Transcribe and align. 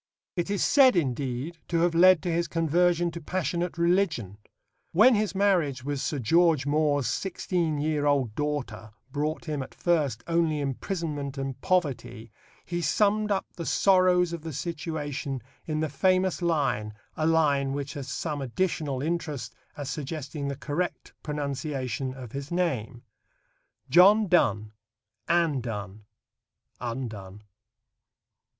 It 0.35 0.49
is 0.49 0.63
said, 0.63 0.95
indeed, 0.95 1.59
to 1.67 1.81
have 1.81 1.93
led 1.93 2.23
to 2.23 2.31
his 2.33 2.47
conversion 2.47 3.11
to 3.11 3.21
passionate 3.21 3.77
religion. 3.77 4.39
When 4.93 5.13
his 5.13 5.35
marriage 5.35 5.83
with 5.83 6.01
Sir 6.01 6.17
George 6.17 6.65
More's 6.65 7.05
sixteen 7.07 7.77
year 7.77 8.07
old 8.07 8.33
daughter 8.33 8.93
brought 9.11 9.45
him 9.45 9.61
at 9.61 9.75
first 9.75 10.23
only 10.25 10.59
imprisonment 10.59 11.37
and 11.37 11.61
poverty, 11.61 12.31
he 12.65 12.81
summed 12.81 13.29
up 13.29 13.45
the 13.55 13.65
sorrows 13.67 14.33
of 14.33 14.41
the 14.41 14.53
situation 14.53 15.39
in 15.67 15.81
the 15.81 15.87
famous 15.87 16.41
line 16.41 16.95
a 17.15 17.27
line 17.27 17.71
which 17.71 17.93
has 17.93 18.07
some 18.07 18.41
additional 18.41 19.03
interest 19.03 19.53
as 19.77 19.87
suggesting 19.91 20.47
the 20.47 20.55
correct 20.55 21.13
pronunciation 21.21 22.15
of 22.15 22.31
his 22.31 22.51
name: 22.51 23.03
John 23.87 24.25
Donne; 24.27 24.71
Anne 25.27 25.61
Donne; 25.61 26.05
Undone. 26.79 27.43